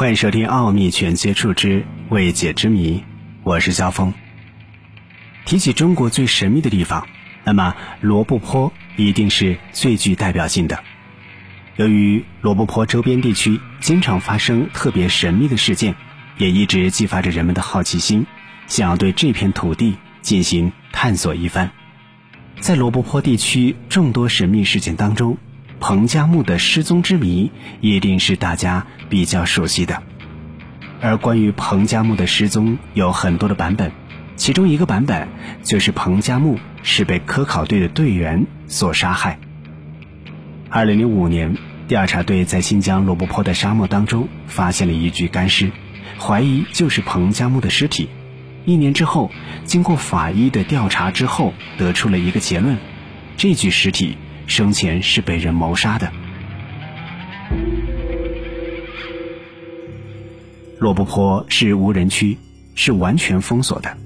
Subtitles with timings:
[0.00, 2.96] 欢迎收听《奥秘全接触之未解之谜》，
[3.42, 4.14] 我是肖峰。
[5.44, 7.06] 提起中国最神秘的地方，
[7.44, 10.82] 那么罗布泊一定是最具代表性的。
[11.76, 15.94] 由于罗布泊周边地区经常发生特别神秘的事件，
[16.38, 18.24] 也一直激发着人们的好奇心，
[18.68, 21.70] 想要对这片土地进行探索一番。
[22.58, 25.36] 在罗布泊地区众多神秘事件当中，
[25.80, 30.02] 彭加木的失踪之谜一定是大家比较熟悉的。
[31.00, 33.90] 而关于彭加木的失踪有很多的版本，
[34.36, 35.26] 其中一个版本
[35.62, 39.38] 就是彭加木是被科考队的队员所杀害。
[40.68, 41.56] 二零零五年，
[41.88, 45.72] 调查队在新疆罗布泊的沙漠当中发现了一具干尸，
[46.18, 48.08] 怀疑就是彭加木的尸体。
[48.66, 49.30] 一年之后，
[49.64, 52.76] 经过法医的调查之后，得出了一个结论：
[53.38, 54.18] 这具尸体
[54.50, 56.10] 生前是被人谋杀的。
[60.80, 62.36] 罗布泊是无人区，
[62.74, 63.96] 是完全封锁的，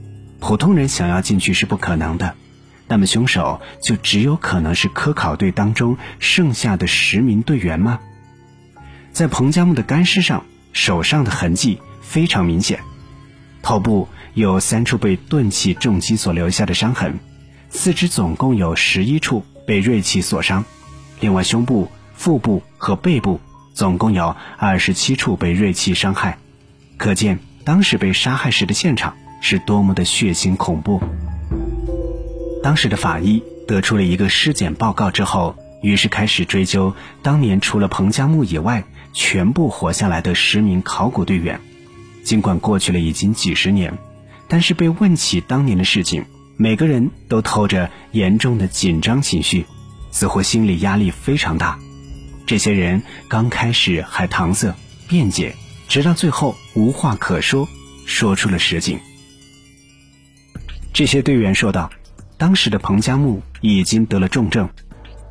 [0.40, 2.34] 普通人想要进去是不可能的。
[2.86, 7.98] 那么，凶手就只有可能是科考队当中剩下的十名队员吗？
[9.12, 12.80] 在彭加木的干尸上，手上的痕迹非常明显，
[13.62, 17.18] 头部有三处被钝器重击所留下的伤痕，
[17.70, 20.64] 四肢总共有十一处被锐器所伤，
[21.20, 23.40] 另外胸部、腹部和背部
[23.72, 26.38] 总共有二十七处被锐器伤害，
[26.96, 31.00] 可见当时被杀害时的现场是多么的血腥恐怖。
[32.62, 41.60] 当时的法医得出了一个尸检报告之后，于是开始追究当年除了彭加木以外全部活下来的十名考古队员。
[42.22, 43.92] 尽管过去了已经几十年，
[44.48, 46.24] 但是被问起当年的事情，
[46.56, 49.66] 每个人都透着严重的紧张情绪，
[50.10, 51.78] 似乎心理压力非常大。
[52.46, 54.74] 这些人刚开始还搪塞
[55.08, 55.54] 辩解，
[55.88, 57.68] 直到最后无话可说，
[58.06, 58.98] 说出了实情。
[60.92, 61.90] 这些队员说道。
[62.36, 64.68] 当时的彭加木已经得了重症，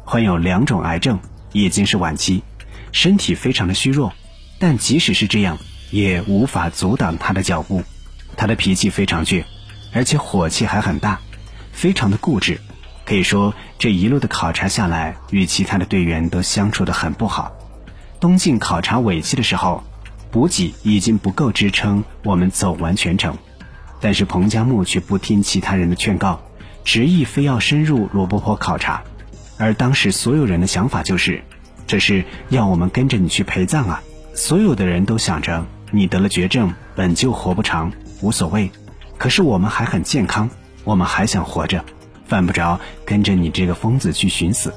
[0.05, 1.19] 患有两种癌症，
[1.51, 2.41] 已经是晚期，
[2.93, 4.13] 身体非常的虚弱。
[4.57, 5.57] 但即使是这样，
[5.91, 7.83] 也无法阻挡他的脚步。
[8.37, 9.43] 他的脾气非常倔，
[9.93, 11.19] 而且火气还很大，
[11.71, 12.59] 非常的固执。
[13.05, 17.51] 可以说这一路的考察下来，与其他的队员都相处的很不好。
[18.19, 19.83] 东进考察尾期的时候，
[20.31, 23.37] 补给已经不够支撑我们走完全程，
[23.99, 26.41] 但是彭加木却不听其他人的劝告。
[26.85, 29.03] 执意非要深入罗布泊考察，
[29.57, 31.43] 而当时所有人的想法就是，
[31.87, 34.01] 这是要我们跟着你去陪葬啊！
[34.33, 38.71] 所有的人都想着，你得了绝症，本就活不长，无所谓。
[39.23, 40.49] 可是我们还很健康，
[40.83, 41.85] 我们还想活着，
[42.27, 44.73] 犯不着跟着你这个疯子去寻死。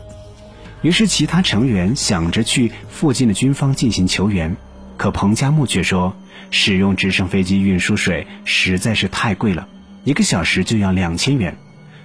[0.83, 4.57] 于是其他成员想着去附近的军方进行求援，
[4.97, 6.15] 可彭加木却说，
[6.53, 9.67] 使用直升飞机运输水实在是太贵了，
[10.05, 11.59] 一个小时就要两千元。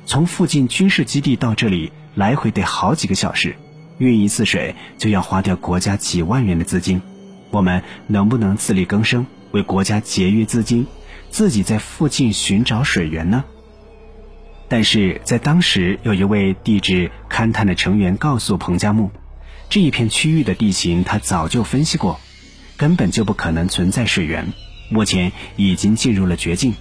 [0.08, 3.56] 从附近军事基地到这里来回得好几个小时，
[4.00, 7.04] 运一次水就要花掉国家几万元的资金。
[7.52, 10.88] 我们能不能自力更生，为国家节约资金，
[11.32, 13.44] 自己在附近寻找水源呢？
[14.68, 19.10] 但是在当时，有一位地质勘探的成员告诉彭加木，
[19.70, 22.20] 这一片区域的地形他早就分析过，
[22.78, 24.54] 根本就不可能存在水源，
[24.90, 26.74] 目前已经进入了绝境。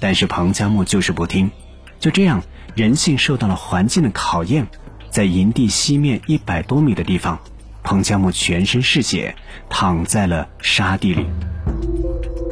[0.00, 1.50] 但是彭加木就是不听，
[1.98, 2.42] 就这样。
[2.74, 4.66] 人性受到了环境的考验，
[5.08, 7.38] 在营地西面一百多米的地方，
[7.84, 9.36] 彭加木全身是血，
[9.70, 11.24] 躺在了沙地里。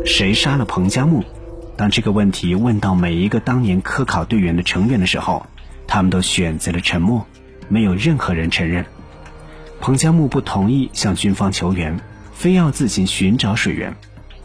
[0.04, 1.24] 谁杀了彭加木？
[1.82, 5.48] 当这个问题问到每一个当年科考队员的成员的时候，
[5.88, 7.26] 他们都选择了沉默，
[7.69, 8.87] 没有任何人承认。
[9.81, 11.98] 彭加木不同意向军方求援，
[12.34, 13.97] 非要自行寻找水源。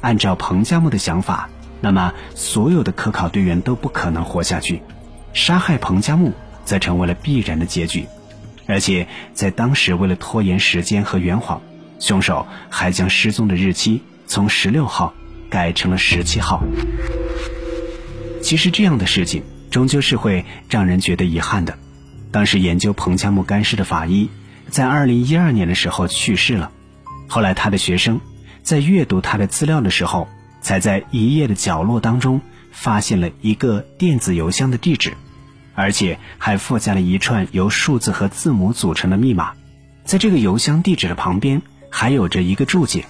[0.01, 1.47] 按照彭加木的想法，
[1.79, 4.81] 那么所有的科考队员都不可能活下去。
[5.31, 6.33] 杀害彭加木
[6.65, 8.07] 则成为了必然的结局，
[8.65, 11.61] 而且在当时，为了拖延时间和圆谎，
[11.99, 15.13] 凶手还将失踪的日期从十六号
[15.51, 16.63] 改成了十七号。
[18.47, 21.77] 其实这样的事情终究是会让人觉得遗憾的。
[22.31, 24.29] 当时研究彭加木干尸的法医，
[24.69, 26.71] 在二零一二年的时候去世了。
[27.27, 28.21] 后来他的学生
[28.63, 30.29] 在阅读他的资料的时候，
[30.61, 32.39] 才在一页的角落当中
[32.71, 35.17] 发现了一个电子邮箱的地址。
[35.75, 39.51] 而且还附加了一串由数字和字母组成的密码，
[40.05, 43.03] 在这个邮箱地址的旁边还有着一个注解。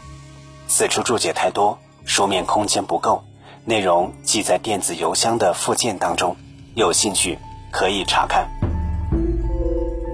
[0.68, 3.24] 此处注解太多，书面空间不够，
[3.70, 6.38] 内容记在电子邮箱的附件当中，
[6.74, 7.38] 有兴趣
[7.70, 8.48] 可以查看。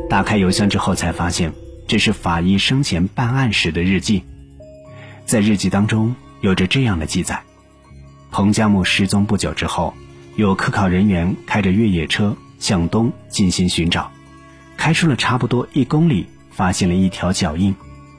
[0.10, 1.54] 打开邮箱之后，才发现
[1.88, 4.24] 这是法医生前办案时的日记。
[5.28, 7.44] 在日记当中有着这样的记载：
[8.32, 9.94] 彭加木失踪不久之后，
[10.36, 14.12] 有科考人员开着越野车向东进行寻找，
[14.78, 17.76] 开出了差不多一公里，发现了一条脚印，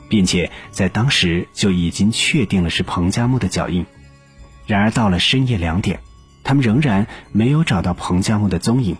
[0.08, 3.84] 并且在当时就已经确定了是彭加木的脚印。
[4.66, 6.00] 然而到了深夜两点，
[6.42, 8.96] 他们仍然没有找到彭加木的踪影，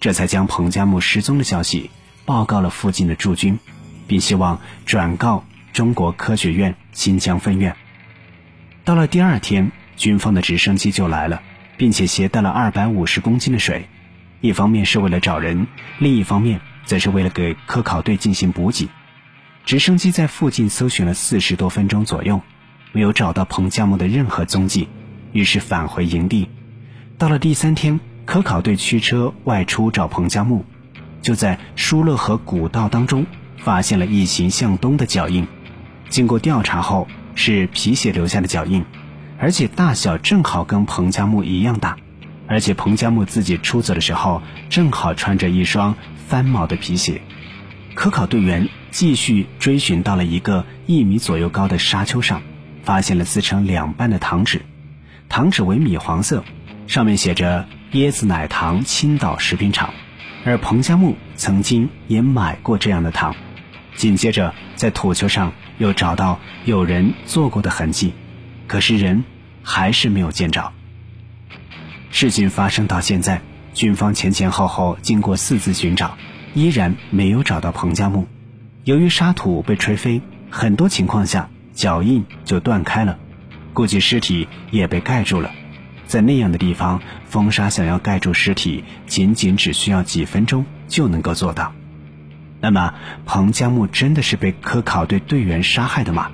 [0.00, 1.90] 这才将彭加木失踪的消息
[2.24, 3.58] 报告了附近的驻军，
[4.06, 5.44] 并希望转告。
[5.72, 7.76] 中国科学院新疆分院。
[8.82, 11.42] 到了第二天，军方的直升机就来了，
[11.76, 13.86] 并且携带了二百五十公斤的水，
[14.40, 15.66] 一方面是为了找人，
[15.98, 18.88] 另一方面则是为了给科考队进行补给。
[19.66, 22.40] 直升机在附近搜寻了四十多分钟左右，
[22.92, 24.88] 没有找到彭加木的任何踪迹，
[25.36, 26.48] 于是返回营地。
[27.18, 30.64] 到了第三天，科考队驱车外出找彭加木，
[31.20, 33.26] 就在疏勒河古道当中
[33.58, 35.46] 发现了一行向东的脚印。
[36.08, 38.82] 经过调查后，是皮鞋留下的脚印，
[39.38, 41.98] 而且大小正好跟彭加木一样大，
[42.46, 44.40] 而且彭加木自己出走的时候
[44.70, 45.94] 正好穿着一双
[46.26, 47.20] 翻毛的皮鞋。
[47.94, 52.40] 科考队员继续追寻到了一个一米左右高的沙丘上，
[52.82, 54.62] 发现了撕成两半的糖纸，
[55.28, 56.44] 糖纸为米黄色，
[56.86, 59.92] 上面写着“椰子奶糖青岛食品厂”，
[60.44, 63.34] 而彭加木曾经也买过这样的糖。
[63.94, 65.52] 紧接着，在土丘上。
[65.78, 68.14] 又找到有人做过的痕迹，
[68.66, 69.24] 可是人
[69.62, 70.72] 还是没有见着。
[72.10, 73.42] 事情发生到现在，
[73.74, 76.16] 军方前前后后经过四次寻找，
[76.54, 78.26] 依然没有找到彭加木。
[78.84, 83.18] 由于沙土被吹飞，很多情况下脚印就断开了，
[83.76, 85.50] 估计尸体也被盖住了。
[86.06, 91.74] 在那样的地方，风沙想要盖住尸体，仅仅只需要几分钟就能够做到。
[92.58, 92.94] 那么，
[93.26, 96.30] 彭加木真的是被科考队队员杀害的吗？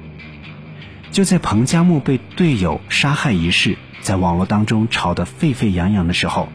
[1.10, 6.48] 就在彭加木被队友杀害一事在网络当中吵得沸沸扬扬的时候，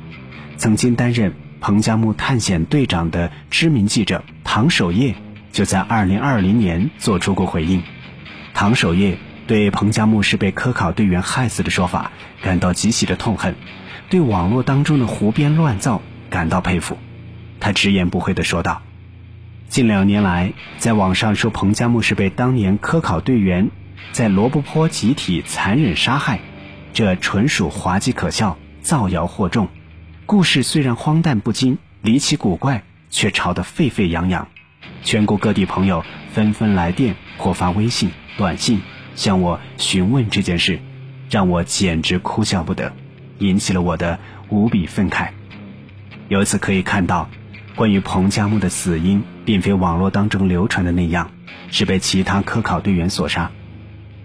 [0.55, 5.15] 曾经担任彭加木探险队长的知名记者唐守业
[5.51, 7.83] 就在2020年做出过回应。
[8.53, 9.17] 唐守业
[9.47, 12.11] 对彭加木是被科考队员害死的说法
[12.41, 13.55] 感到极其的痛恨，
[14.09, 16.97] 对网络当中的胡编乱造感到佩服。
[17.59, 18.81] 他直言不讳地说道。
[19.69, 23.69] 近两年来，在网上说彭加木是被当年科考队员
[24.11, 26.39] 在罗布泊集体残忍杀害，
[26.93, 29.69] 这纯属滑稽可笑、造谣惑众。
[30.25, 34.47] 故事虽然荒诞不经、离奇古怪，却吵得沸沸扬扬。
[35.03, 36.03] 全国各地朋友
[36.33, 38.81] 纷纷来电或发微信、短信
[39.17, 40.79] 向我询问这件事，
[41.29, 42.93] 让我简直哭笑不得，
[43.39, 44.17] 引起了我的
[44.47, 45.31] 无比愤慨。
[46.29, 47.29] 由此可以看到。
[47.75, 51.29] 关于彭加木的死因，并非网络当中流传的那样，
[51.69, 53.51] 是被其他科考队员所杀。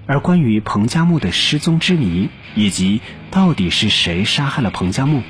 [0.07, 5.21] 而关于彭加木的失踪之谜，以及到底是谁杀害了彭加木，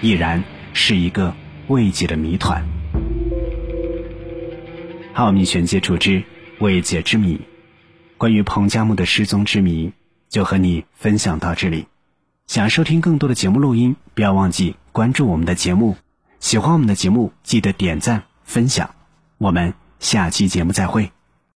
[0.00, 0.42] 依然
[0.72, 1.34] 是一个
[1.66, 2.64] 未解的谜团。
[5.12, 6.24] 奥秘全接触之
[6.60, 7.38] 未解之谜，
[8.18, 9.92] 关于彭加木的失踪之谜，
[10.28, 11.86] 就和你分享到这里。
[12.46, 15.96] 想收听更多的节目录音，不要忘记关注我们的节目。
[16.38, 18.94] 喜欢我们的节目，记得点赞分享。
[19.38, 21.15] 我们下期节目再会。